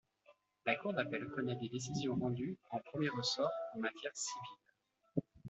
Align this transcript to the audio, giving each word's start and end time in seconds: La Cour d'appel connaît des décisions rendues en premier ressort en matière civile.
La 0.65 0.73
Cour 0.75 0.93
d'appel 0.95 1.27
connaît 1.27 1.57
des 1.61 1.69
décisions 1.69 2.15
rendues 2.15 2.57
en 2.71 2.79
premier 2.79 3.09
ressort 3.09 3.51
en 3.75 3.81
matière 3.81 4.17
civile. 4.17 4.59